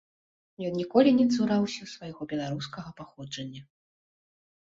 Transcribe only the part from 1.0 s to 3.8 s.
не цураўся свайго беларускага паходжання.